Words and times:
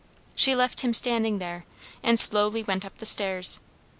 She 0.33 0.55
left 0.55 0.79
him 0.79 0.95
standing 0.95 1.37
there, 1.37 1.63
and 2.01 2.17
slowly 2.19 2.63
went 2.63 2.83
up 2.85 2.97
the 2.97 3.05
stairs. 3.05 3.59